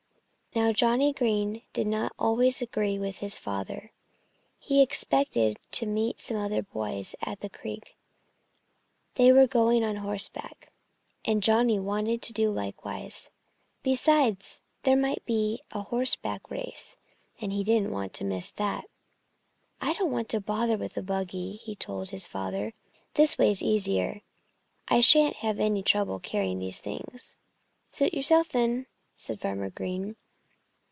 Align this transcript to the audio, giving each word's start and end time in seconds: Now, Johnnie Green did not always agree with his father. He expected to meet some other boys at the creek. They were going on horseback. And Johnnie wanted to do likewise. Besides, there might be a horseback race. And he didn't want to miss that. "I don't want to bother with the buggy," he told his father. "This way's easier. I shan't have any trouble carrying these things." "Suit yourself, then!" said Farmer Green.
Now, 0.53 0.73
Johnnie 0.73 1.13
Green 1.13 1.61
did 1.71 1.87
not 1.87 2.11
always 2.19 2.61
agree 2.61 2.99
with 2.99 3.19
his 3.19 3.39
father. 3.39 3.93
He 4.59 4.81
expected 4.81 5.55
to 5.71 5.85
meet 5.85 6.19
some 6.19 6.35
other 6.35 6.61
boys 6.61 7.15
at 7.21 7.39
the 7.39 7.49
creek. 7.49 7.95
They 9.15 9.31
were 9.31 9.47
going 9.47 9.81
on 9.81 9.95
horseback. 9.95 10.73
And 11.23 11.41
Johnnie 11.41 11.79
wanted 11.79 12.21
to 12.23 12.33
do 12.33 12.51
likewise. 12.51 13.29
Besides, 13.81 14.59
there 14.83 14.97
might 14.97 15.23
be 15.25 15.61
a 15.71 15.83
horseback 15.83 16.51
race. 16.51 16.97
And 17.39 17.53
he 17.53 17.63
didn't 17.63 17.91
want 17.93 18.11
to 18.15 18.25
miss 18.25 18.51
that. 18.57 18.83
"I 19.79 19.93
don't 19.93 20.11
want 20.11 20.27
to 20.31 20.41
bother 20.41 20.75
with 20.75 20.95
the 20.95 21.01
buggy," 21.01 21.53
he 21.53 21.75
told 21.77 22.09
his 22.09 22.27
father. 22.27 22.73
"This 23.13 23.37
way's 23.37 23.63
easier. 23.63 24.21
I 24.89 24.99
shan't 24.99 25.37
have 25.37 25.61
any 25.61 25.81
trouble 25.81 26.19
carrying 26.19 26.59
these 26.59 26.81
things." 26.81 27.37
"Suit 27.91 28.13
yourself, 28.13 28.49
then!" 28.49 28.87
said 29.15 29.39
Farmer 29.39 29.69
Green. 29.69 30.17